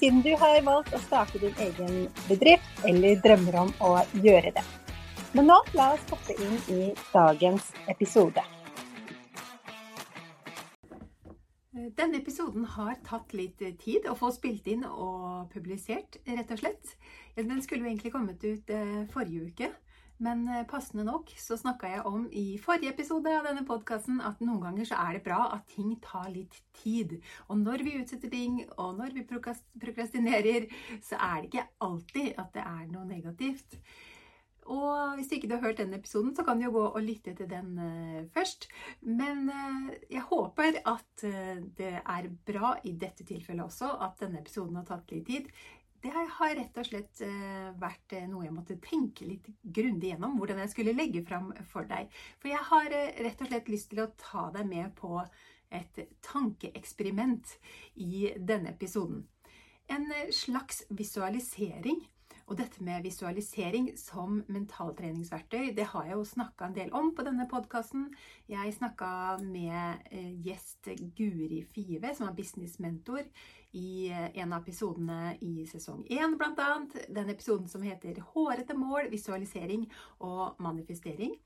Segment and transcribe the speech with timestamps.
[0.00, 3.90] siden du har valgt å starte din egen bedrift eller drømmer om å
[4.24, 4.64] gjøre det.
[5.36, 6.80] Men nå la oss hoppe inn i
[7.12, 8.42] dagens episode.
[11.70, 16.96] Denne episoden har tatt litt tid å få spilt inn og publisert, rett og slett.
[17.36, 19.70] Den skulle jo egentlig kommet ut eh, forrige uke,
[20.24, 24.42] men eh, passende nok så snakka jeg om i forrige episode av denne podkasten at
[24.44, 27.16] noen ganger så er det bra at ting tar litt tid.
[27.48, 30.68] Og når vi utsetter ting, og når vi prokrastinerer,
[31.04, 33.80] så er det ikke alltid at det er noe negativt.
[34.70, 37.32] Og hvis ikke du har hørt denne episoden, så kan du jo gå og lytte
[37.34, 38.68] til den uh, først.
[39.02, 41.24] Men uh, jeg håper at
[41.80, 45.48] det er bra i dette tilfellet også, at denne episoden har tatt litt tid
[46.00, 50.38] det har rett og slett eh, vært eh, noe jeg måtte tenke litt grundig gjennom.
[50.40, 52.08] Hvordan jeg skulle legge fram for deg.
[52.40, 55.20] For jeg har eh, rett og slett lyst til å ta deg med på
[55.70, 57.52] et tankeeksperiment
[58.00, 59.26] i denne episoden.
[59.92, 62.00] En slags visualisering.
[62.50, 67.22] Og dette med visualisering som mentaltreningsverktøy, det har jeg jo snakka en del om på
[67.22, 68.08] denne podkasten.
[68.50, 69.10] Jeg snakka
[69.44, 70.10] med
[70.42, 73.22] gjest Guri Five, som er businessmentor
[73.72, 76.70] i eh, en av episodene i sesong én, bl.a.
[77.08, 79.86] Den episoden som heter 'Hårete mål, visualisering
[80.18, 81.36] og manifestering'.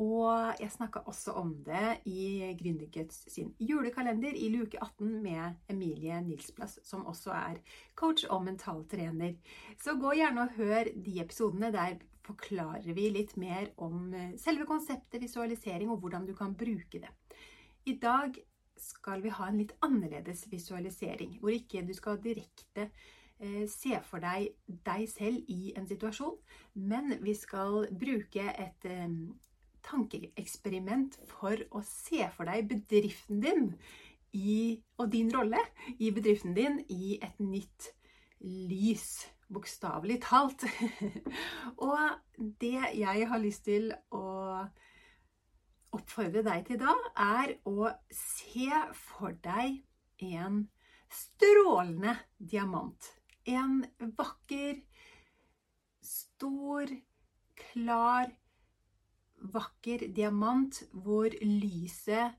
[0.00, 6.20] Og jeg snakka også om det i Gründerguts sin julekalender i luke 18 med Emilie
[6.24, 7.60] Nilsplass, som også er
[7.94, 9.36] coach og mentaltrener.
[9.78, 11.70] Så gå gjerne og hør de episodene.
[11.72, 17.02] Der forklarer vi litt mer om eh, selve konseptet visualisering og hvordan du kan bruke
[17.02, 17.12] det.
[17.84, 18.38] I dag
[18.82, 22.88] skal vi ha en litt annerledes visualisering, hvor ikke du skal direkte
[23.38, 24.52] eh, se for deg
[24.86, 26.36] deg selv i en situasjon,
[26.74, 29.08] men vi skal bruke et eh,
[29.86, 33.72] tankeeksperiment for å se for deg bedriften din
[34.32, 35.60] i, og din rolle
[35.98, 37.92] i bedriften din i et nytt
[38.42, 39.28] lys.
[39.52, 40.64] Bokstavelig talt.
[41.88, 41.98] og
[42.62, 44.22] det jeg har lyst til å
[45.92, 49.80] oppfordre deg til da, er å se for deg
[50.22, 50.62] en
[51.12, 53.10] strålende diamant.
[53.48, 53.82] En
[54.18, 54.78] vakker,
[56.02, 56.92] stor,
[57.58, 58.30] klar,
[59.52, 62.38] vakker diamant hvor lyset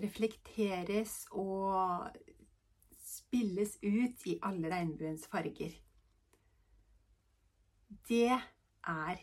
[0.00, 2.14] reflekteres og
[3.04, 5.74] spilles ut i alle regnbuens farger.
[8.08, 9.22] Det er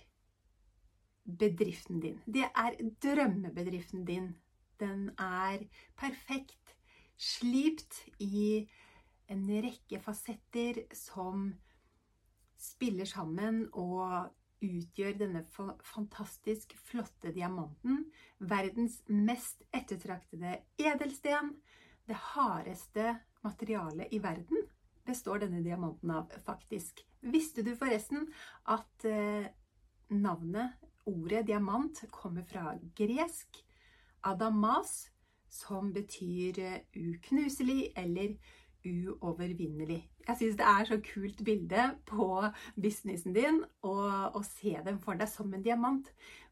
[1.26, 2.20] bedriften din.
[2.26, 4.36] Det er drømmebedriften din.
[4.80, 5.64] Den er
[5.98, 6.76] perfekt,
[7.18, 8.68] slipt i
[9.30, 11.52] en rekke fasetter som
[12.62, 15.42] spiller sammen og utgjør denne
[15.86, 18.06] fantastisk flotte diamanten.
[18.40, 21.56] Verdens mest ettertraktede edelsten.
[22.08, 23.16] Det hardeste
[23.46, 24.68] materialet i verden
[25.06, 27.02] består denne diamanten av, faktisk.
[27.22, 28.28] Visste du forresten
[28.70, 29.50] at eh,
[30.14, 30.78] navnet
[31.10, 33.64] Ordet diamant kommer fra gresk
[34.24, 35.10] adamas,
[35.50, 38.36] som betyr eh, uknuselig eller
[38.86, 40.00] uovervinnelig.
[40.28, 42.28] Jeg syns det er så kult bilde på
[42.82, 46.08] businessen din å se dem for deg som en diamant.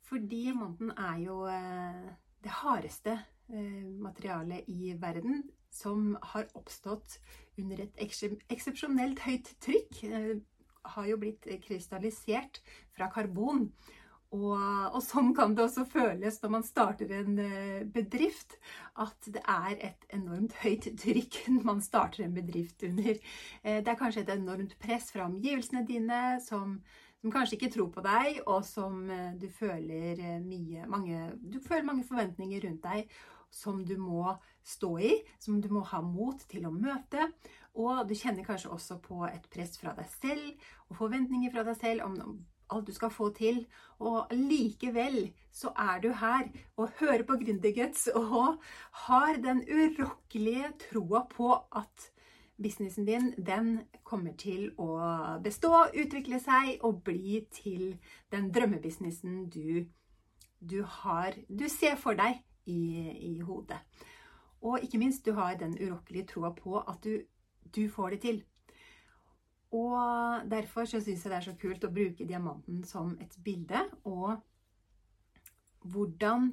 [0.09, 2.09] Fordi diamanten er jo eh,
[2.43, 7.19] det hardeste eh, materialet i verden som har oppstått
[7.61, 8.03] under et
[8.49, 10.03] eksepsjonelt høyt trykk.
[10.89, 12.61] Har jo blitt krystallisert
[12.95, 13.67] fra karbon.
[14.29, 14.53] Og,
[14.93, 18.59] og, sånn kan det også føles når man starter en eh, bedrift,
[19.01, 23.17] at det er et enormt høyt trykk når man starter en bedrift under.
[23.63, 26.77] Eh, det er kanskje et enormt press fra omgivelsene dine som,
[27.23, 31.89] som kanskje ikke tror på deg, og som eh, du føler mye mange, Du føler
[31.89, 33.09] mange forventninger rundt deg
[33.49, 37.31] som du må stå i, som du må ha mot til å møte.
[37.81, 41.81] Og du kjenner kanskje også på et press fra deg selv og forventninger fra deg
[41.81, 42.39] selv om
[42.69, 43.63] alt du skal få til.
[43.99, 48.61] Og likevel så er du her og hører på Gründerguts og
[49.05, 52.09] har den urokkelige troa på at
[52.59, 54.89] businessen din den kommer til å
[55.43, 57.97] bestå, utvikle seg og bli til
[58.33, 59.85] den drømmebusinessen du,
[60.59, 62.81] du har Du ser for deg i,
[63.35, 63.79] i hodet.
[64.61, 67.21] Og ikke minst, du har den urokkelige troa på at du,
[67.75, 68.41] du får det til.
[69.75, 73.83] Og derfor så syns jeg det er så kult å bruke diamanten som et bilde,
[74.03, 74.39] og
[75.85, 76.49] hvordan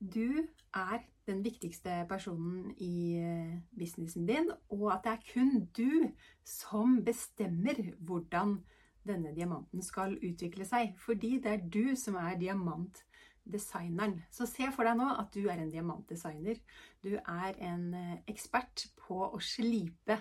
[0.00, 6.10] du er den viktigste personen i eh, businessen din, og at det er kun du
[6.46, 8.58] som bestemmer hvordan
[9.06, 10.96] denne diamanten skal utvikle seg.
[10.98, 14.18] Fordi det er du som er diamantdesigneren.
[14.32, 16.60] Så se for deg nå at du er en diamantdesigner.
[17.04, 20.20] Du er en eh, ekspert på å slipe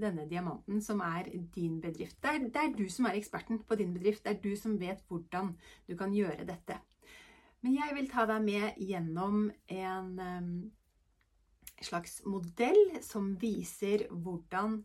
[0.00, 2.18] denne diamanten, som er din bedrift.
[2.22, 4.24] Det er, det er, du som er eksperten på din bedrift.
[4.24, 5.54] Det er du som vet hvordan
[5.88, 6.78] du kan gjøre dette.
[7.64, 10.50] Men jeg vil ta deg med gjennom en um,
[11.80, 14.82] slags modell som viser hvordan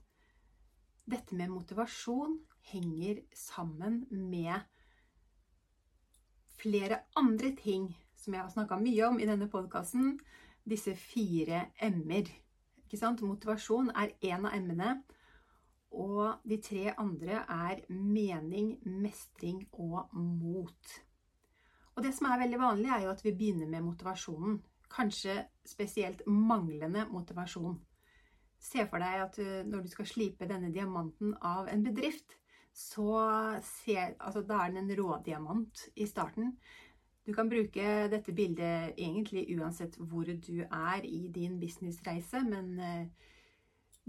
[1.10, 2.38] dette med motivasjon
[2.70, 4.62] henger sammen med
[6.60, 7.90] flere andre ting
[8.20, 10.18] som jeg har snakka mye om i denne podkasten.
[10.68, 12.30] Disse fire m-er.
[12.92, 15.04] Motivasjon er en av m-ene.
[15.92, 20.98] Og de tre andre er mening, mestring og mot.
[21.96, 24.60] Og det som er veldig vanlig, er jo at vi begynner med motivasjonen.
[24.90, 27.80] Kanskje spesielt manglende motivasjon.
[28.60, 32.36] Se for deg at eh, når du skal slipe denne diamanten av en bedrift,
[32.76, 33.12] så
[33.66, 36.54] ser, altså, da er den en rådiamant i starten.
[37.30, 43.28] Du kan bruke dette bildet egentlig uansett hvor du er i din businessreise, men eh,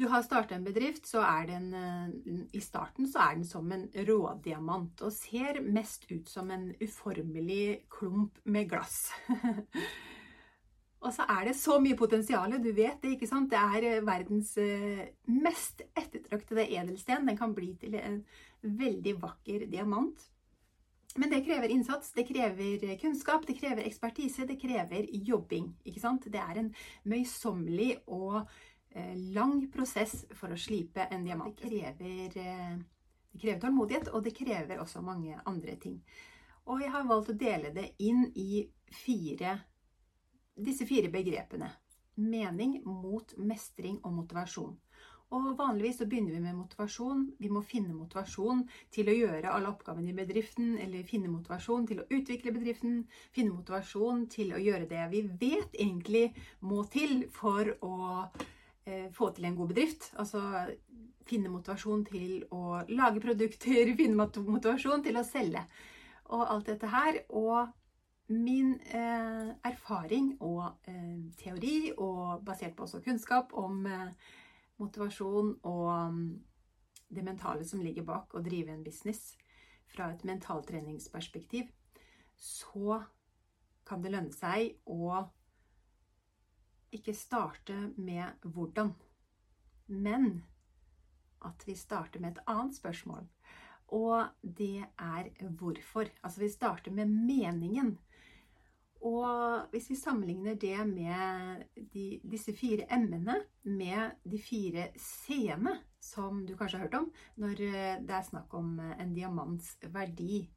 [0.00, 3.68] du har starta en bedrift, så er den eh, i starten så er den som
[3.76, 9.10] en rådiamant og ser mest ut som en uformelig klump med glass.
[11.04, 13.52] og så er det så mye potensial, du vet det, ikke sant?
[13.52, 14.56] Det er eh, verdens
[15.28, 17.28] mest ettertraktede edelsten.
[17.28, 18.22] Den kan bli til en
[18.64, 20.30] veldig vakker diamant.
[21.16, 25.72] Men det krever innsats, det krever kunnskap, det krever ekspertise, det krever jobbing.
[25.84, 26.28] ikke sant?
[26.30, 26.70] Det er en
[27.10, 28.42] møysommelig og
[28.94, 31.56] eh, lang prosess for å slipe en diamant.
[31.56, 32.76] Det krever, eh,
[33.32, 35.98] det krever tålmodighet, og det krever også mange andre ting.
[36.70, 38.62] Og jeg har valgt å dele det inn i
[38.94, 39.56] fire,
[40.54, 41.72] disse fire begrepene.
[42.20, 44.76] Mening, mot, mestring og motivasjon.
[45.30, 47.20] Og vanligvis så begynner vi med motivasjon.
[47.38, 52.02] Vi må finne motivasjon til å gjøre alle oppgavene i bedriften, eller finne motivasjon til
[52.02, 56.24] å utvikle bedriften, finne motivasjon til å gjøre det vi vet egentlig
[56.66, 60.10] må til for å eh, få til en god bedrift.
[60.18, 60.42] Altså
[61.30, 65.62] finne motivasjon til å lage produkter, finne motivasjon til å selge.
[66.34, 67.22] Og alt dette her.
[67.30, 67.70] Og
[68.30, 74.36] min eh, erfaring og eh, teori, og basert på også kunnskap om eh,
[74.80, 76.22] motivasjon og um,
[77.10, 79.34] det mentale som ligger bak å drive en business
[79.90, 81.70] fra et mentaltreningsperspektiv,
[82.36, 83.00] så
[83.86, 85.24] kan det lønne seg å
[86.94, 88.92] ikke starte med hvordan,
[89.90, 90.30] men
[91.46, 93.26] at vi starter med et annet spørsmål.
[93.96, 96.10] Og det er hvorfor.
[96.22, 97.96] Altså vi starter med meningen
[99.00, 106.46] og hvis vi sammenligner det med de, disse fire m-ene med de fire c-ene, som
[106.46, 110.50] du kanskje har hørt om, når eh, det er snakk om eh, en diamants verdi.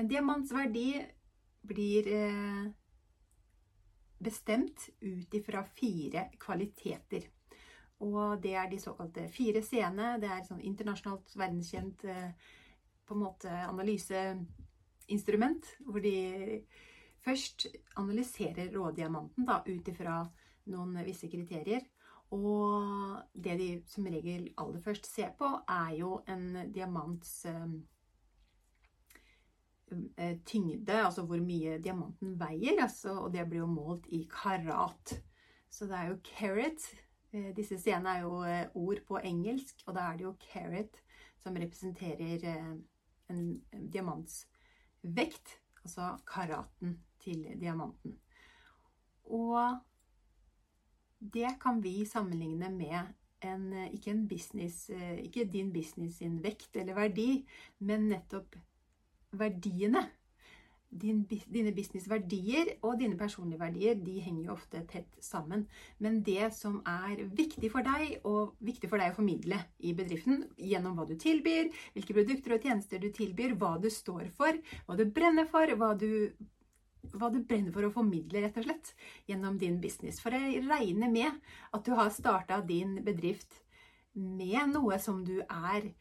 [0.00, 1.06] En diamants verdi
[1.68, 2.64] blir eh,
[4.20, 7.22] bestemt ut ifra fire kvaliteter.
[8.00, 10.18] Og det er de såkalte fire c-ene.
[10.20, 16.64] Det er sånn internasjonalt verdenskjent på en måte analyseinstrument, hvor de
[17.24, 17.66] først
[18.00, 20.22] analyserer rådiamanten da, ut ifra
[20.70, 21.84] noen visse kriterier.
[22.30, 27.72] Og det de som regel aller først ser på, er jo en diamants eh,
[30.16, 32.78] eh, tyngde, altså hvor mye diamanten veier.
[32.86, 35.16] Altså, og det blir jo målt i karat.
[35.70, 36.86] Så det er jo carat.
[37.32, 41.02] Eh, disse scenene er jo ord på engelsk, og da er det jo carat
[41.40, 42.46] som representerer
[43.30, 43.44] en
[43.90, 44.44] diamants
[45.02, 48.16] vekt, altså karaten til diamanten.
[49.30, 49.78] Og
[51.20, 53.12] det kan vi sammenligne med
[53.44, 54.88] en, ikke, en business,
[55.22, 57.44] ikke din business sin vekt eller verdi,
[57.78, 58.56] men nettopp
[59.36, 60.06] verdiene.
[60.90, 65.68] Din, dine businessverdier og dine personlige verdier de henger jo ofte tett sammen.
[66.02, 70.48] Men det som er viktig for deg, og viktig for deg å formidle i bedriften
[70.58, 74.58] gjennom hva du tilbyr, hvilke produkter og tjenester du tilbyr, hva du står for,
[74.88, 76.10] hva du brenner for, hva du
[77.12, 78.92] hva du brenner for å formidle, rett og slett,
[79.30, 80.20] gjennom din business.
[80.22, 81.40] For jeg regner med
[81.74, 83.62] at du har starta din bedrift
[84.12, 85.92] med noe som du er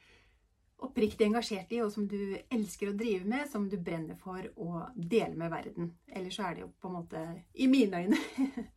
[0.80, 4.86] oppriktig engasjert i, og som du elsker å drive med, som du brenner for å
[4.96, 5.90] dele med verden.
[6.08, 7.24] Ellers så er det jo på en måte,
[7.54, 8.20] i mine øyne,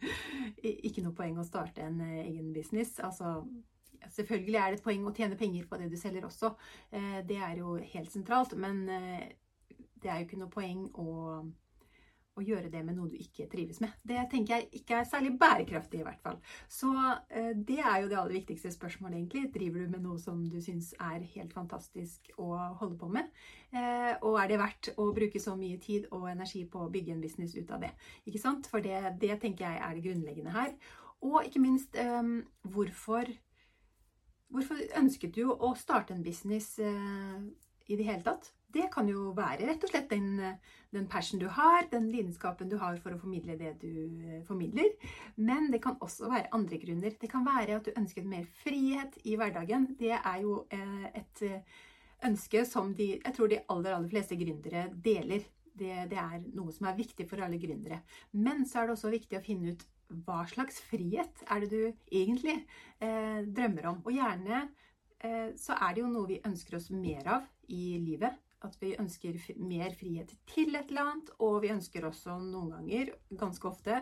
[0.88, 2.96] ikke noe poeng å starte en egen business.
[3.02, 3.44] Altså,
[4.10, 6.52] Selvfølgelig er det et poeng å tjene penger på det du selger også.
[6.90, 8.56] Eh, det er jo helt sentralt.
[8.58, 9.28] Men eh,
[10.02, 11.06] det er jo ikke noe poeng å,
[12.38, 13.92] å gjøre det med noe du ikke trives med.
[14.08, 16.38] Det tenker jeg ikke er særlig bærekraftig, i hvert fall.
[16.70, 16.88] Så
[17.68, 19.50] det er jo det aller viktigste spørsmålet, egentlig.
[19.52, 23.28] Driver du med noe som du syns er helt fantastisk å holde på med?
[24.24, 27.20] Og er det verdt å bruke så mye tid og energi på å bygge en
[27.24, 27.92] business ut av det?
[28.24, 28.70] Ikke sant?
[28.72, 30.72] For det, det tenker jeg er det grunnleggende her.
[31.22, 32.38] Og ikke minst um,
[32.72, 33.28] hvorfor,
[34.48, 38.54] hvorfor ønsket du å starte en business i det hele tatt?
[38.72, 40.40] Det kan jo være rett og slett den,
[40.94, 44.92] den passion du har, den lidenskapen du har for å formidle det du eh, formidler.
[45.36, 47.16] Men det kan også være andre grunner.
[47.20, 49.90] Det kan være at du ønsker mer frihet i hverdagen.
[50.00, 51.46] Det er jo uh, et
[52.26, 55.44] ønske som de, jeg tror de aller, aller fleste gründere deler.
[55.72, 58.02] Det, det, er noe som er viktig for alle gründere.
[58.36, 59.86] Men så er det også viktig å finne ut
[60.26, 62.58] hva slags frihet er det du egentlig
[63.00, 64.02] eh, drømmer om?
[64.04, 64.66] Og gjerne
[65.24, 68.36] eh, så er det jo noe vi ønsker oss mer av i livet.
[68.62, 73.10] At vi ønsker mer frihet til et eller annet, og vi ønsker også noen ganger,
[73.40, 73.98] ganske ofte,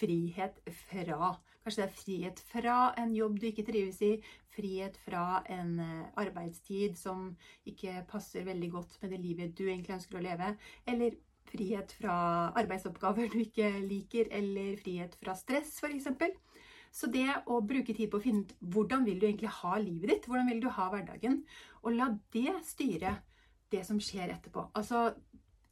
[0.00, 1.36] frihet fra.
[1.60, 4.14] Kanskje det er frihet fra en jobb du ikke trives i,
[4.54, 7.34] frihet fra en eh, arbeidstid som
[7.68, 10.54] ikke passer veldig godt med det livet du egentlig ønsker å leve,
[10.88, 11.18] eller
[11.50, 12.14] frihet fra
[12.58, 16.08] arbeidsoppgaver du ikke liker, eller frihet fra stress, f.eks.
[16.90, 20.10] Så det å bruke tid på å finne ut hvordan vil du egentlig ha livet
[20.10, 21.42] ditt, hvordan vil du ha hverdagen,
[21.84, 23.18] og la det styre
[23.70, 24.68] det som skjer etterpå.
[24.78, 25.10] Altså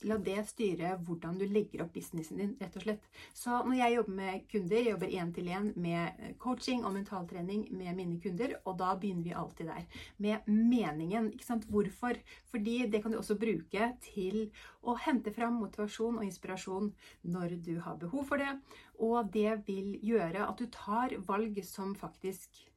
[0.06, 3.06] La det styre hvordan du legger opp businessen din, rett og slett.
[3.34, 6.94] Så når jeg jobber med kunder, jeg jobber én til én med eh, coaching og
[6.94, 10.04] mentaltrening med mine kunder, og da begynner vi alltid der.
[10.22, 11.32] Med meningen.
[11.32, 11.66] ikke sant?
[11.66, 12.20] Hvorfor?
[12.52, 14.52] Fordi det kan du også bruke til
[14.86, 16.92] å hente fram motivasjon og inspirasjon
[17.34, 18.54] når du har behov for det.
[19.02, 22.67] Og det vil gjøre at du tar valg som faktisk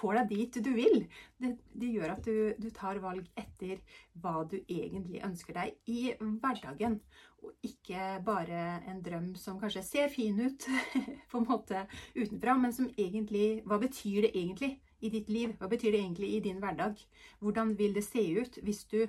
[0.00, 1.02] får deg dit du vil.
[1.40, 3.80] Det, det gjør at du, du, tar valg etter
[4.20, 7.00] hva du egentlig ønsker deg i hverdagen.
[7.40, 10.68] Og ikke bare en drøm som kanskje ser fin ut
[11.30, 15.56] på en måte utenfra, men som egentlig Hva betyr det egentlig i ditt liv?
[15.58, 17.00] Hva betyr det egentlig i din hverdag?
[17.40, 19.04] Hvordan vil det se ut hvis du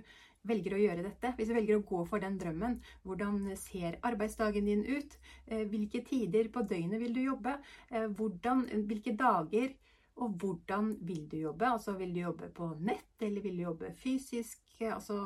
[0.48, 4.66] velger å gjøre dette, hvis du velger å gå for den drømmen, hvordan ser arbeidsdagen
[4.70, 5.18] din ut?
[5.48, 7.58] Eh, hvilke tider på døgnet vil du jobbe?
[7.92, 9.76] Eh, hvordan, hvilke dager
[10.22, 11.66] og hvordan vil du jobbe?
[11.66, 14.62] Altså vil du jobbe på nett, eller vil du jobbe fysisk?
[14.82, 15.18] Altså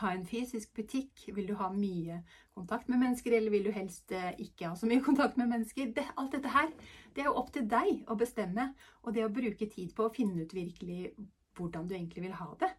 [0.00, 1.28] ha en fysisk butikk?
[1.36, 2.20] Vil du ha mye
[2.56, 5.92] kontakt med mennesker, eller vil du helst eh, ikke ha så mye kontakt med mennesker?
[5.94, 6.72] Det, alt dette her,
[7.14, 8.72] det er jo opp til deg å bestemme,
[9.04, 11.14] og det å bruke tid på å finne ut virkelig
[11.54, 12.72] hvordan du egentlig vil ha det,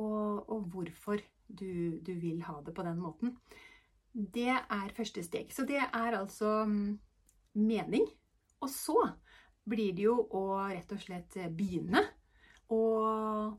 [0.00, 3.36] og, og hvorfor du, du, vil ha det på den måten.
[4.10, 5.52] Det er første steg.
[5.52, 6.96] Så det er altså mm,
[7.60, 8.06] mening.
[8.64, 8.96] Og så
[9.68, 12.02] blir det jo å rett og slett begynne.
[12.70, 13.56] Og,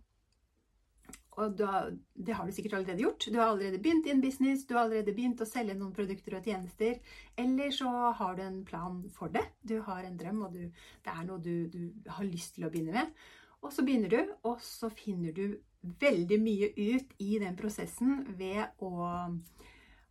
[1.37, 3.27] og da, det har du sikkert allerede gjort.
[3.27, 6.37] Du har allerede begynt i en business, du har allerede begynt å selge noen produkter
[6.37, 6.99] og tjenester.
[7.39, 9.45] Eller så har du en plan for det.
[9.61, 12.73] Du har en drøm, og du, det er noe du, du har lyst til å
[12.73, 13.27] begynne med.
[13.61, 15.59] Og så begynner du, og så finner du
[16.01, 18.91] veldig mye ut i den prosessen ved å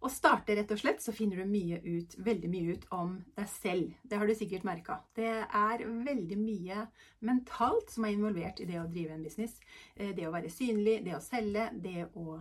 [0.01, 3.49] å starte, rett og slett, så finner du mye ut, veldig mye ut om deg
[3.53, 3.93] selv.
[4.03, 4.97] Det har du sikkert merka.
[5.17, 6.87] Det er veldig mye
[7.29, 9.59] mentalt som er involvert i det å drive en business.
[9.97, 12.41] Eh, det å være synlig, det å selge, det å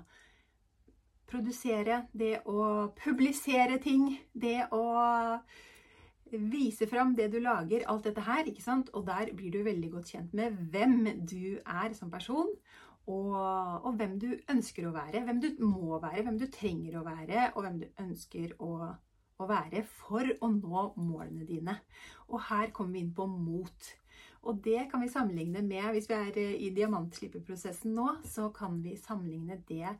[1.30, 4.86] produsere, det å publisere ting, det å
[6.30, 8.92] vise fram det du lager, alt dette her, ikke sant?
[8.94, 12.52] Og der blir du veldig godt kjent med hvem du er som person,
[13.08, 13.36] og,
[13.86, 17.48] og, hvem du ønsker å være, hvem du må være, hvem du trenger å være,
[17.56, 18.74] og hvem du ønsker å,
[19.40, 21.80] å være for å nå målene dine.
[22.30, 23.92] Og her kommer vi inn på mot.
[24.48, 28.96] Og det kan vi sammenligne med Hvis vi er i diamantslipeprosessen nå, så kan vi
[29.00, 29.96] sammenligne det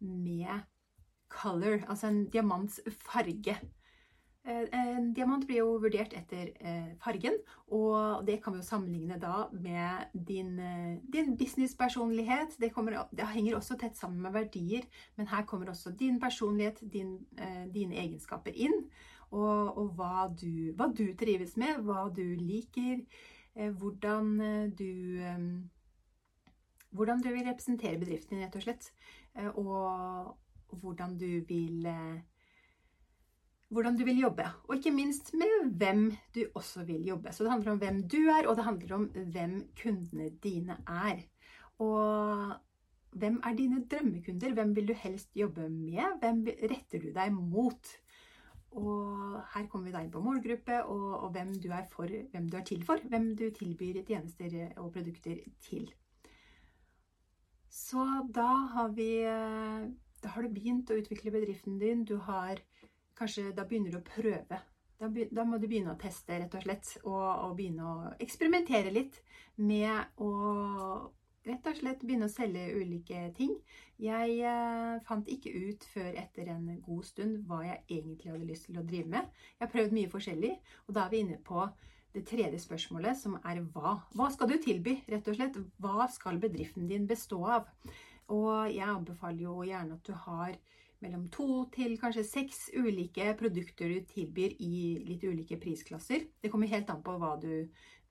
[0.00, 0.64] med
[1.30, 3.56] color, altså en diamants farge.
[4.44, 7.38] Eh, en diamant blir jo vurdert etter eh, fargen,
[7.72, 12.58] og det kan vi jo sammenligne da med din, eh, din businesspersonlighet.
[12.60, 12.68] Det,
[13.16, 14.84] det, henger også tett sammen med verdier,
[15.16, 17.16] men her kommer også din personlighet, din,
[17.72, 18.84] dine egenskaper inn.
[19.30, 23.00] Og, og hva, du, hva, du, trives med, hva du liker,
[23.54, 24.36] hvordan
[24.76, 24.90] du
[26.94, 28.84] Hvordan du vil representere bedriften din, rett og slett.
[29.58, 31.88] Og hvordan du vil
[33.68, 37.32] hvordan du vil jobbe, og ikke minst med hvem du også vil jobbe.
[37.32, 41.24] Så det handler om hvem du er, og det handler om hvem kundene dine er.
[41.78, 42.54] Og
[43.14, 44.54] hvem er dine drømmekunder?
[44.54, 46.18] Hvem vil du helst jobbe med?
[46.20, 47.90] Hvem retter du deg mot?
[48.74, 52.56] Og her kommer vi da inn på målgruppe og, og hvem du for, hvem du
[52.58, 52.98] er til for.
[53.10, 55.92] Hvem du tilbyr tjenester og produkter til.
[57.70, 59.22] Så da har vi
[60.22, 62.04] Da har du begynt å utvikle bedriften din.
[62.04, 62.58] Du har
[63.18, 64.60] kanskje Da begynner du å prøve.
[64.98, 66.94] Da, da må du begynne å teste, rett og slett.
[67.02, 69.20] Og, og begynne å eksperimentere litt
[69.56, 70.32] med å
[71.44, 73.54] rett og slett begynne å selge ulike ting.
[74.00, 78.68] Jeg eh, fant ikke ut før etter en god stund hva jeg egentlig hadde lyst
[78.68, 79.34] til å drive med.
[79.56, 80.54] Jeg har prøvd mye forskjellig,
[80.86, 81.66] og da er vi inne på
[82.14, 83.98] det tredje spørsmålet, som er hva.
[84.14, 85.58] Hva skal du tilby, rett og slett?
[85.82, 87.68] Hva skal bedriften din bestå av?
[88.32, 90.54] Og jeg anbefaler jo gjerne at du har
[91.04, 96.24] mellom to til kanskje seks ulike produkter du tilbyr i litt ulike prisklasser.
[96.40, 97.52] Det kommer helt an på hva du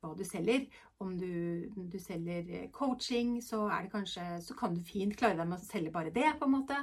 [0.04, 0.68] hva du selger.
[1.04, 1.32] Om du,
[1.76, 6.14] du, selger coaching, så, kanskje, så, kan du fint klare deg med å selge bare
[6.16, 6.80] det, på en måte.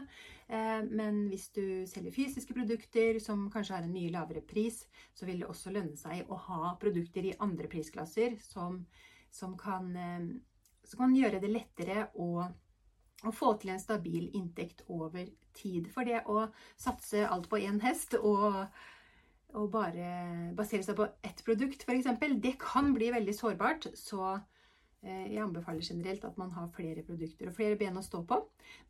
[0.49, 4.83] Eh, men hvis du selger fysiske produkter som kanskje har en mye lavere pris,
[5.17, 8.83] så vil det også lønne seg å ha produkter i andre prisklasser som,
[9.33, 10.29] som, kan, eh,
[10.85, 12.49] som kan, gjøre det lettere å,
[13.27, 15.91] å få til en stabil inntekt over tid.
[15.95, 16.47] For det å
[16.81, 18.65] satse alt på én hest og
[19.59, 22.09] og, bare basere seg på ett produkt, f.eks.,
[22.43, 23.89] det kan bli veldig sårbart.
[23.99, 24.23] Så
[25.03, 28.41] eh, jeg anbefaler generelt at man har flere produkter og flere ben å stå på.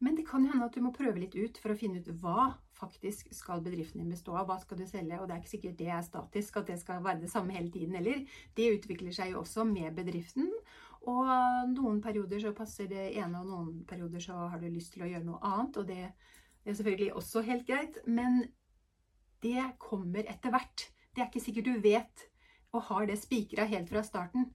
[0.04, 2.50] Men det kan hende at du må prøve litt ut for å finne ut hva
[2.80, 4.48] faktisk skal bedriften din bestå av.
[4.48, 5.20] Hva skal du selge?
[5.20, 7.72] Og det er ikke sikkert det er statisk, at det skal være det samme hele
[7.72, 8.22] tiden heller.
[8.56, 10.48] Det utvikler seg jo også med bedriften.
[11.10, 11.30] Og
[11.74, 15.10] noen perioder så passer det ene, og noen perioder så har du lyst til å
[15.10, 15.80] gjøre noe annet.
[15.80, 18.00] Og det er selvfølgelig også helt greit.
[18.06, 18.42] Men
[19.42, 20.86] det kommer etter hvert.
[21.10, 22.26] Det er ikke sikkert du vet
[22.70, 24.50] og har det spikra helt fra starten.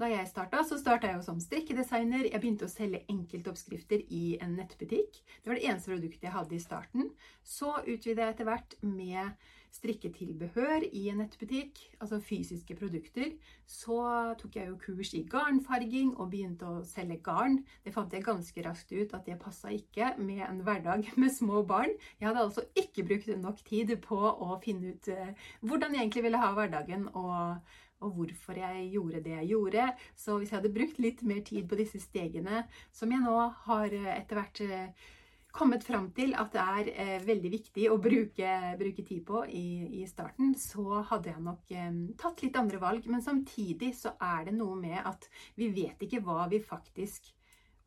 [0.00, 2.22] Da jeg starta, så starta jeg jo som strikkedesigner.
[2.30, 5.18] Jeg begynte å selge enkeltoppskrifter i en nettbutikk.
[5.42, 7.10] Det var det eneste produktet jeg hadde i starten.
[7.44, 9.34] Så utvida jeg etter hvert med
[9.76, 13.34] strikketilbehør i en nettbutikk, altså fysiske produkter.
[13.68, 13.98] Så
[14.40, 17.60] tok jeg jo kurs i garnfarging og begynte å selge garn.
[17.84, 21.60] Det fant jeg ganske raskt ut at det passa ikke med en hverdag med små
[21.68, 21.92] barn.
[22.16, 26.26] Jeg hadde altså ikke brukt nok tid på å finne ut eh, hvordan jeg egentlig
[26.30, 27.10] ville ha hverdagen.
[27.12, 27.60] og
[28.00, 29.86] og hvorfor jeg gjorde det jeg gjorde.
[30.16, 33.96] Så hvis jeg hadde brukt litt mer tid på disse stegene, som jeg nå har
[33.96, 35.08] eh, etter hvert eh,
[35.50, 39.66] kommet fram til at det er eh, veldig viktig å bruke, bruke tid på i,
[40.00, 41.74] i, starten, så hadde jeg nok
[42.20, 43.10] tatt litt andre valg.
[43.10, 47.34] Men samtidig så er det noe med at vi vet ikke hva vi faktisk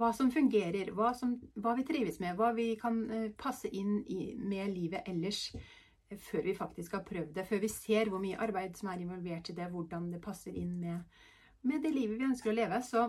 [0.02, 2.98] hva som fungerer, hva, som, hva vi trives med, hva vi kan
[3.38, 5.52] passe inn i, med livet ellers.
[6.22, 9.50] Før vi faktisk har prøvd det, før vi ser hvor mye arbeid som er involvert
[9.50, 11.22] i det, hvordan det passer inn med,
[11.64, 12.82] med det livet vi ønsker å leve.
[12.86, 13.08] Så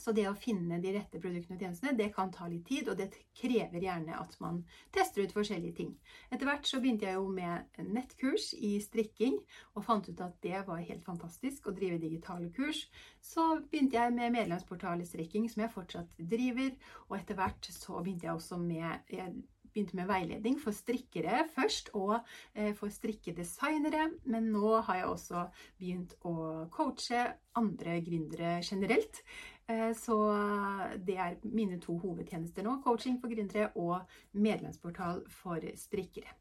[0.00, 2.96] så det å finne de rette produktene og tjenestene, det kan ta litt tid, og
[2.96, 4.62] det krever gjerne at man
[4.94, 5.90] tester ut forskjellige ting.
[6.32, 9.36] Etter hvert så begynte jeg jo med nettkurs i strikking,
[9.74, 12.86] og fant ut at det var helt fantastisk å drive digitale kurs.
[13.20, 16.72] Så begynte jeg med medlemsportal i strikking, som jeg fortsatt driver,
[17.10, 19.34] og etter hvert så begynte jeg også med jeg
[19.72, 22.18] begynte med veiledning for strikkere først, og
[22.54, 24.08] eh, for strikkedesignere.
[24.30, 25.46] Men nå har jeg også
[25.80, 26.34] begynt å
[26.74, 27.24] coache
[27.60, 29.22] andre gründere generelt.
[29.70, 30.18] Eh, så
[31.06, 32.78] det er mine to hovedtjenester nå.
[32.84, 34.00] Coaching for gründere og
[34.32, 36.38] medlemsportal for strikkere.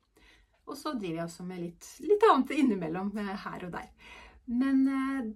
[0.69, 3.91] Og så driver jeg også med litt, litt annet innimellom eh, her og der.
[4.49, 4.81] Men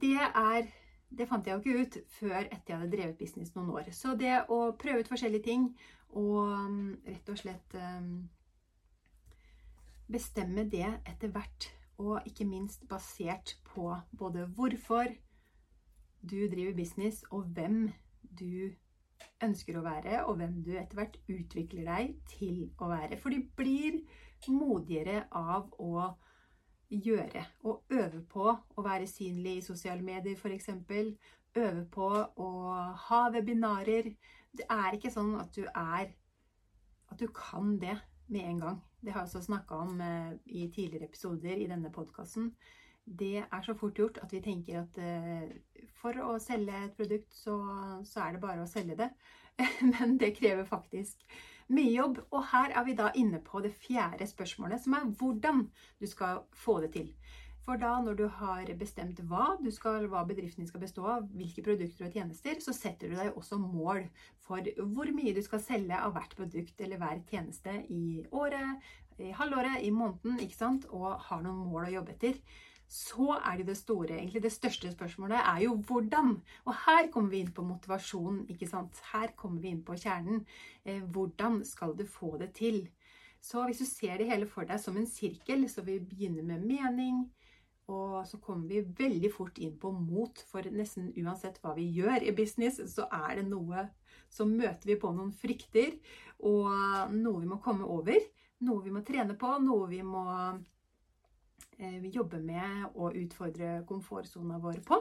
[0.02, 0.72] det er
[1.14, 3.90] det fant jeg jo ikke ut før etter jeg hadde drevet business noen år.
[3.94, 5.68] Så det å prøve ut forskjellige ting
[6.20, 7.78] og mm, rett og slett
[10.14, 11.70] bestemme det etter hvert,
[12.02, 15.14] og ikke minst basert på både hvorfor,
[16.24, 17.92] du driver business, og hvem
[18.40, 18.72] du
[19.44, 23.18] ønsker å være, og hvem du etter hvert utvikler deg til å være.
[23.20, 24.02] For du blir
[24.52, 26.10] modigere av å
[26.94, 30.70] gjøre og øve på å være synlig i sosiale medier, f.eks.
[31.56, 32.50] Øve på å
[33.08, 34.14] ha webinarer.
[34.54, 36.14] Det er ikke sånn at du er
[37.12, 38.00] At du kan det
[38.34, 38.78] med en gang.
[39.04, 42.48] Det har jeg også snakka om eh, i tidligere episoder i denne podkasten
[43.06, 47.34] det er så fort gjort at vi tenker at uh, for å selge et produkt,
[47.36, 47.58] så,
[48.08, 49.10] så, er det bare å selge det.
[49.92, 51.26] Men det krever faktisk
[51.74, 52.22] mye jobb.
[52.32, 55.66] Og her er vi da inne på det fjerde spørsmålet, som er hvordan
[56.00, 57.12] du skal få det til.
[57.64, 61.64] For da, når du har bestemt hva, skal, hva bedriften din skal bestå av, hvilke
[61.64, 64.04] produkter og tjenester, så setter du deg også mål
[64.44, 68.84] for hvor mye du skal selge av hvert produkt eller hver tjeneste i året,
[69.22, 70.90] i halvåret, i måneden, ikke sant?
[70.92, 72.40] og har noen mål å jobbe etter
[72.94, 76.36] så er det det store, egentlig det største spørsmålet, er jo hvordan.
[76.70, 79.00] Og her kommer vi inn på motivasjonen, ikke sant.
[79.14, 80.44] Her kommer vi inn på kjernen.
[80.86, 82.84] Eh, hvordan skal du få det til?
[83.42, 86.68] Så hvis du ser det hele for deg som en sirkel, så vi begynner med
[86.68, 87.26] mening,
[87.92, 92.24] og så kommer vi veldig fort inn på mot, for nesten uansett hva vi gjør
[92.24, 93.90] i business, så er det noe
[94.34, 95.92] Så møter vi på noen frykter,
[96.42, 98.18] og noe vi må komme over.
[98.66, 100.24] Noe vi må trene på, noe vi må
[101.78, 104.98] eh, jobbe med og utfordre komfortsona vår på.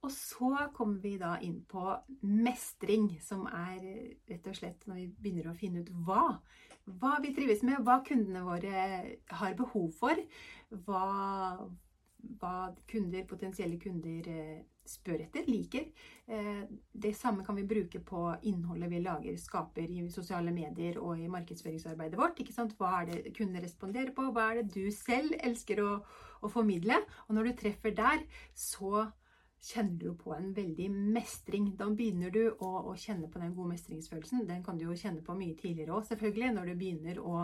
[0.00, 1.84] Og så kommer vi da inn på
[2.24, 3.84] mestring, som er
[4.30, 6.24] rett og slett når vi begynner å finne ut hva.
[6.88, 8.84] Hva vi trives med, hva kundene våre
[9.38, 10.22] har behov for.
[10.86, 11.04] Hva,
[12.40, 15.86] hva kunder, potensielle kunder eh, spør etter, liker.
[16.30, 21.20] Eh, det samme kan vi bruke på innholdet vi lager, skaper i sosiale medier og
[21.20, 22.42] i markedsføringsarbeidet vårt.
[22.78, 24.30] Hva er det kundene responderer på?
[24.34, 25.94] Hva er det du selv elsker å,
[26.42, 26.98] å formidle?
[27.28, 29.08] Og når du treffer der, så
[29.60, 31.74] kjenner du på en veldig mestring.
[31.76, 34.46] Da begynner du å, å, kjenne på den gode mestringsfølelsen.
[34.48, 36.54] Den kan du jo kjenne på mye tidligere òg, selvfølgelig.
[36.56, 37.42] Når du begynner å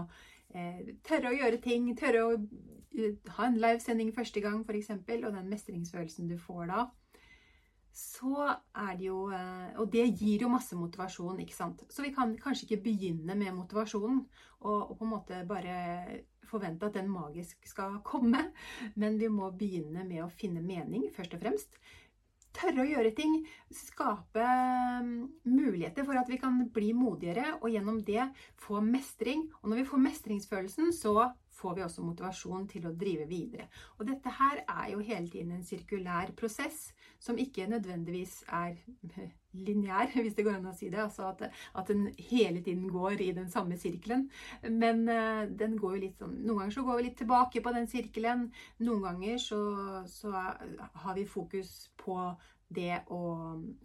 [1.06, 2.36] tørre å gjøre ting, tørre å
[3.36, 6.86] ha en livesending første gang f.eks., og den mestringsfølelsen du får da,
[7.96, 8.44] så
[8.76, 11.84] er det jo eh, Og det gir jo masse motivasjon, ikke sant.
[11.88, 14.18] Så vi kan kanskje ikke begynne med motivasjonen
[14.60, 15.76] og, og på en måte bare
[16.46, 18.50] forvente at den magisk skal komme,
[19.00, 21.80] men vi må begynne med å finne mening, først og fremst
[22.56, 23.38] tørre å gjøre ting.
[23.72, 24.44] Skape
[25.04, 25.14] mm,
[25.48, 28.28] muligheter for at vi kan bli modigere, og gjennom det
[28.62, 29.46] få mestring.
[29.62, 33.68] Og når vi får mestringsfølelsen, så får vi også motivasjon til å drive videre.
[33.96, 36.90] Og dette her er jo hele tiden en sirkulær prosess
[37.22, 38.76] som ikke nødvendigvis er
[39.66, 41.00] lineær, hvis det går an å si det.
[41.02, 44.26] Altså at, at den hele tiden går i den samme sirkelen.
[44.68, 47.74] Men uh, den går jo litt sånn Noen ganger så går vi litt tilbake på
[47.76, 48.50] den sirkelen.
[48.84, 49.62] Noen ganger så,
[50.10, 52.18] så har vi fokus på
[52.76, 53.22] det å,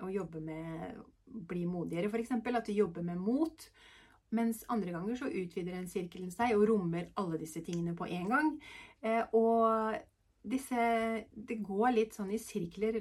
[0.01, 2.33] å jobbe med bli modigere, f.eks.
[2.33, 3.67] At vi jobber med mot.
[4.31, 8.29] Mens andre ganger så utvider den sirkelen seg og rommer alle disse tingene på en
[8.31, 8.53] gang.
[9.03, 9.97] Eh, og
[10.43, 10.83] disse,
[11.31, 12.97] det går litt sånn i sirkler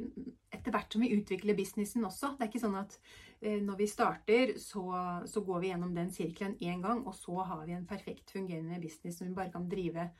[0.53, 2.35] etter hvert som vi utvikler businessen også.
[2.37, 2.99] Det er ikke sånn at
[3.41, 4.85] eh, når vi starter, så,
[5.31, 8.81] så går vi gjennom den sirkelen én gang, og så har vi en perfekt fungerende
[8.83, 10.11] business som vi bare kan drive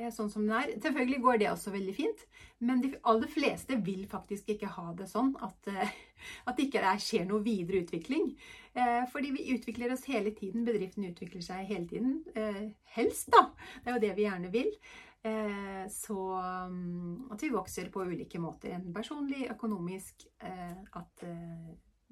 [0.00, 0.70] Eh, sånn som den er.
[0.80, 2.22] Selvfølgelig går det også veldig fint,
[2.64, 5.92] men de aller fleste vil faktisk ikke ha det sånn at, eh,
[6.48, 8.34] at det ikke skjer noe videre utvikling.
[9.10, 10.62] Fordi vi utvikler oss hele tiden.
[10.62, 12.20] Bedriften utvikler seg hele tiden.
[12.94, 13.48] Helst, da.
[13.82, 14.68] Det er jo det vi gjerne vil.
[15.90, 16.16] Så
[16.70, 18.72] mm, at vi vokser på ulike måter.
[18.76, 20.24] Enten personlig, økonomisk.
[20.40, 21.24] At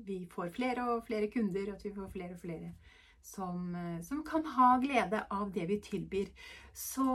[0.05, 2.73] vi får flere og flere kunder, at vi får flere og flere
[3.23, 6.31] som, som, kan ha glede av det vi tilbyr.
[6.73, 7.09] Så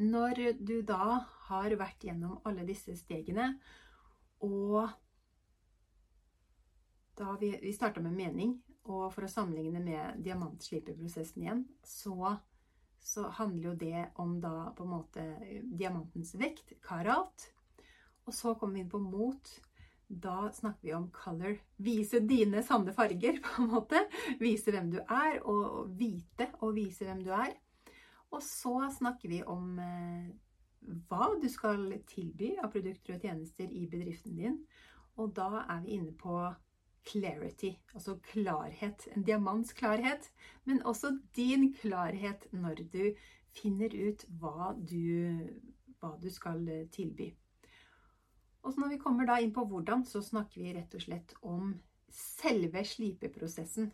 [0.00, 3.52] når du da har vært gjennom alle disse stegene,
[4.40, 4.88] og
[7.20, 8.56] da vi, vi starta med mening,
[8.88, 12.38] og for å sammenligne med diamantslipeprosessen igjen, så,
[13.00, 15.24] så, handler jo det om da på en måte
[15.64, 17.48] diamantens vekt, karat.
[18.26, 19.52] Og så kommer vi inn på mot.
[20.10, 21.56] Da snakker vi om color.
[21.78, 24.04] Vise dine sanne farger, på en måte.
[24.42, 27.54] Vise hvem du er, og vite og vise hvem du er.
[28.30, 30.30] Og så snakker vi om eh,
[31.10, 34.58] hva du skal tilby av produkter og tjenester i bedriften din.
[35.18, 36.36] Og da er vi inne på
[37.04, 39.08] clarity, altså klarhet.
[39.16, 40.30] En diamants klarhet,
[40.64, 43.04] men også din klarhet når du
[43.56, 45.46] finner ut hva du,
[46.00, 47.30] hva du skal eh, tilby.
[48.62, 51.34] Og så når vi kommer da inn på hvordan, så snakker vi rett og slett
[51.40, 51.72] om
[52.12, 53.90] selve slipeprosessen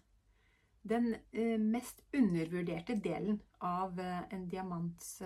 [0.86, 5.18] den eh, mest undervurderte delen av eh, en diamants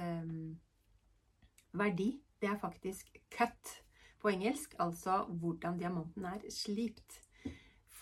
[1.76, 3.74] verdi, det er faktisk cut
[4.20, 7.20] på engelsk, altså hvordan diamanten er slipt.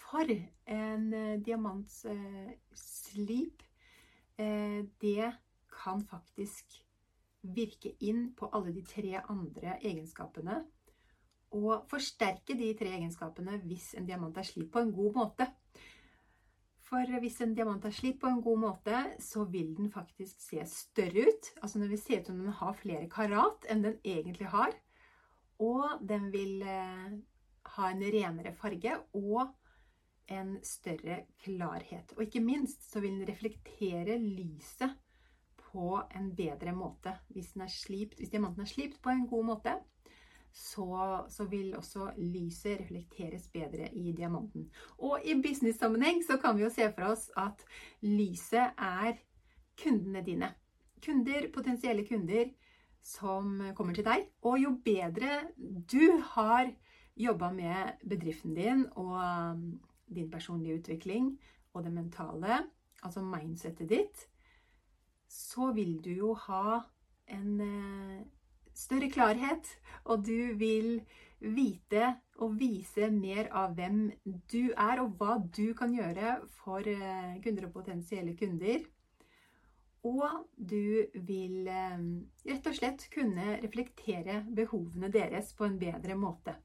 [0.08, 0.24] For
[0.72, 1.04] en
[1.44, 3.62] diamantslip,
[4.38, 5.32] det
[5.68, 6.78] kan faktisk
[7.42, 10.64] virke inn på alle de tre andre egenskapene
[11.56, 15.46] og forsterke de tre egenskapene hvis en diamant er slip på en god måte.
[16.88, 20.62] For hvis en diamant er slitt på en god måte, så vil den faktisk se
[20.68, 21.50] større ut.
[21.60, 24.72] Altså den vil se ut som den har flere karat enn den egentlig har.
[25.60, 27.18] Og den vil eh,
[27.74, 29.52] ha en renere farge og
[30.28, 32.12] en større klarhet.
[32.16, 34.96] Og ikke minst så vil den reflektere lyset
[35.68, 39.78] på en bedre måte hvis, slipt, hvis diamanten er slipt på en god måte
[40.58, 44.70] så, så, vil også lyset reflekteres bedre i diamanten.
[44.98, 47.62] Og i business-sammenheng så kan vi jo se for oss at
[48.02, 49.20] lyset er
[49.78, 50.50] kundene dine.
[51.04, 52.50] Kunder, potensielle kunder
[53.04, 54.26] som kommer til deg.
[54.42, 56.72] Og jo bedre du har
[57.18, 59.62] jobba med bedriften din og
[60.14, 61.32] din personlige utvikling
[61.74, 62.62] og det mentale,
[63.02, 64.26] altså mindsettet ditt,
[65.28, 66.80] så vil du jo ha
[67.28, 68.20] en eh,
[68.74, 69.68] større klarhet,
[70.04, 71.00] og du vil
[71.38, 74.08] vite og vise mer av hvem
[74.50, 78.86] du er, og hva du kan gjøre for eh, kunder og potensielle kunder.
[80.08, 82.00] Og du vil eh,
[82.48, 86.56] rett og slett kunne reflektere behovene deres på en bedre måte.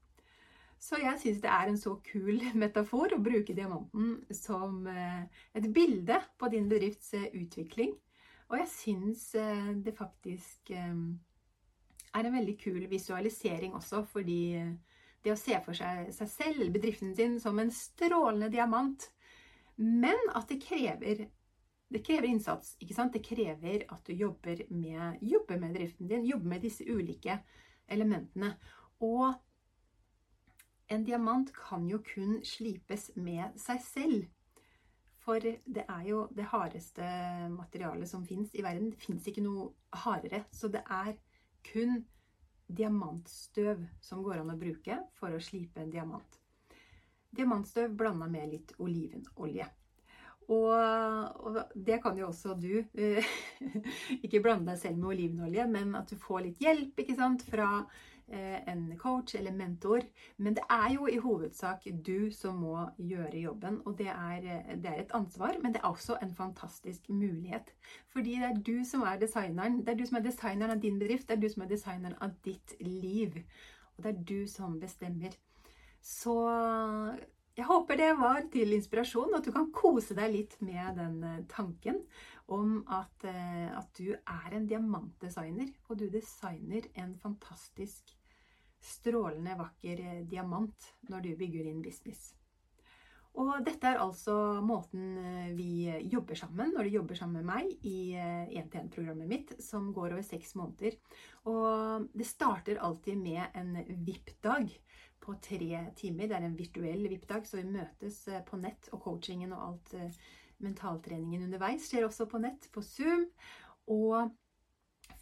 [0.84, 5.22] Så jeg syns det er en så kul metafor å bruke diamanten som eh,
[5.56, 7.94] et bilde på din bedrifts utvikling.
[8.52, 14.52] Og jeg syns det faktisk er en veldig kul visualisering også, fordi
[15.24, 19.08] det å se for seg seg selv, bedriften sin, som en strålende diamant.
[19.80, 21.24] Men at det krever,
[21.90, 22.76] det krever innsats.
[22.80, 23.16] ikke sant?
[23.16, 27.40] Det krever at du jobber med, jobber med bedriften din, jobber med disse ulike
[27.88, 28.52] elementene.
[29.00, 29.32] Og
[30.88, 34.24] en diamant kan jo kun slipes med seg selv.
[35.24, 37.04] For det er jo det hardeste
[37.54, 38.90] materialet som fins i verden.
[38.92, 39.70] Det fins ikke noe
[40.04, 40.42] hardere.
[40.52, 41.14] Så det er
[41.64, 42.02] kun
[42.68, 46.40] diamantstøv som går an å bruke for å slipe en diamant.
[47.34, 49.70] Diamantstøv blanda med litt olivenolje.
[50.44, 52.82] Og, og, det kan jo også du.
[54.24, 57.70] ikke blande deg selv med olivenolje, men at du får litt hjelp ikke sant, fra
[57.78, 60.00] Eh, en coach eller mentor.
[60.36, 63.80] Men det er jo i hovedsak du som må gjøre jobben.
[63.84, 67.74] Og det er, eh, det er, et ansvar, men det er også en fantastisk mulighet.
[68.08, 69.80] Fordi det er du som er designeren.
[69.80, 71.28] Det er du som er designeren av din bedrift.
[71.28, 73.42] Det er du som er designeren av ditt liv.
[73.96, 75.36] Og det er du som bestemmer.
[76.02, 76.36] Så
[77.54, 81.20] jeg håper det var til inspirasjon, og at du kan kose deg litt med den
[81.22, 82.00] eh, tanken
[82.50, 85.70] om at, eh, at, du er en diamantdesigner.
[85.88, 88.16] Og du designer en fantastisk,
[88.84, 92.32] strålende vakker eh, diamant når du bygger din business.
[93.38, 95.16] Og dette er altså måten
[95.56, 100.22] vi jobber sammen når du jobber sammen med meg i 1-til-1-programmet mitt, som går over
[100.22, 100.94] seks måneder.
[101.50, 103.74] Og det starter alltid med en
[104.06, 104.70] VIP-dag
[105.24, 106.28] på tre timer.
[106.28, 108.90] Det er en virtuell VIP-dag, så vi møtes eh, på nett.
[108.92, 110.18] Og coachingen og alt eh,
[110.64, 113.26] mentaltreningen underveis skjer også på nett, på Zoom.
[113.92, 114.30] Og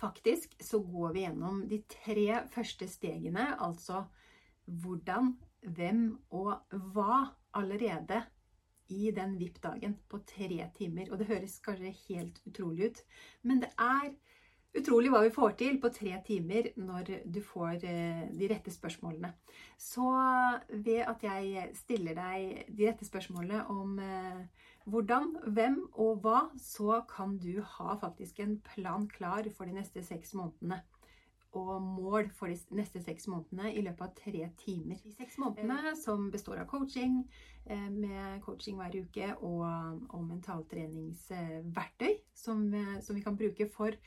[0.00, 4.04] faktisk så går vi gjennom de tre første stegene, altså
[4.82, 5.34] hvordan,
[5.74, 7.22] hvem og hva,
[7.58, 8.22] allerede
[8.92, 11.10] i den VIP-dagen på tre timer.
[11.10, 13.02] Og det høres kanskje helt utrolig ut,
[13.42, 14.12] men det er
[14.78, 19.32] utrolig hva vi får til på tre timer når du får eh, de rette spørsmålene.
[19.80, 20.06] Så
[20.72, 24.40] ved at jeg stiller deg de rette spørsmålene om eh,
[24.88, 30.04] hvordan, hvem og hva, så kan du ha faktisk en plan klar for de neste
[30.06, 30.80] seks månedene.
[31.52, 34.96] Og mål for de neste seks månedene i løpet av tre timer.
[35.04, 37.20] De seks månedene som består av coaching,
[37.68, 39.68] eh, med coaching hver uke og,
[40.08, 42.70] og mentaltreningsverktøy som,
[43.04, 44.00] som vi kan bruke for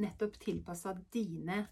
[0.00, 1.64] nettopp tilpassa dine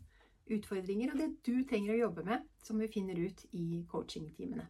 [0.53, 4.67] utfordringer og det du trenger å jobbe med, som vi finner ut i coachingtimene.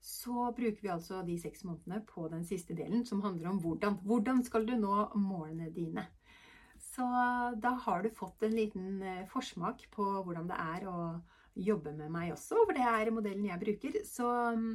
[0.00, 3.98] Så bruker vi altså de seks månedene på den siste delen, som handler om hvordan.
[4.06, 6.06] Hvordan skal du nå målene dine?
[6.80, 7.04] Så
[7.60, 11.00] da har du fått en liten eh, forsmak på hvordan det er å
[11.60, 13.98] jobbe med meg også, for det er modellen jeg bruker.
[14.08, 14.70] Så mm,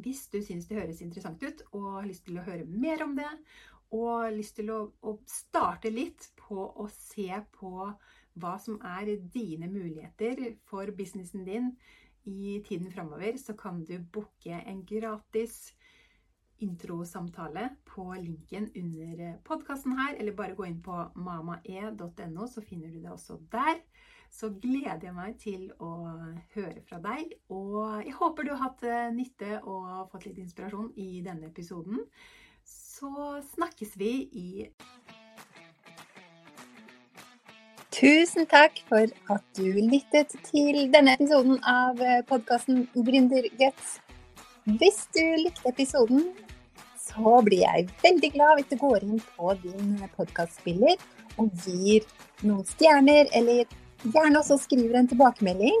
[0.00, 3.14] hvis du syns det høres interessant ut og har lyst til å høre mer om
[3.18, 3.28] det,
[3.94, 7.72] og lyst til å, å, starte litt på å se på
[8.38, 11.72] hva som er dine muligheter for businessen din
[12.28, 15.72] i tiden framover, så kan du booke en gratis
[16.58, 23.00] introsamtale på linken under podkasten her, eller bare gå inn på mamae.no, så finner du
[23.00, 23.80] det også der.
[24.30, 25.92] Så gleder jeg meg til å
[26.52, 27.30] høre fra deg.
[27.54, 28.84] Og jeg håper du har hatt
[29.16, 32.02] nytte og fått litt inspirasjon i denne episoden
[32.68, 34.68] så snakkes vi i
[37.98, 43.96] Tusen takk for at du lyttet til denne episoden av podkasten Gründerguts.
[44.78, 46.28] Hvis du likte episoden,
[46.94, 50.94] så blir jeg veldig glad hvis du går inn på din podkastspiller
[51.40, 52.06] og gir
[52.44, 53.64] noen stjerner, eller
[54.04, 55.80] gjerne også skriver en tilbakemelding